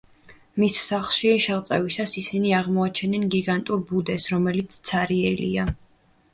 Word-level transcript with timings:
მის 0.61 0.77
სახლში 0.85 1.33
შეღწევისას 1.45 2.15
ისინი 2.23 2.55
აღმოაჩენენ 2.61 3.29
გიგანტურ 3.37 3.87
ბუდეს, 3.95 4.29
რომელიც 4.35 4.81
ცარიელია. 4.93 5.71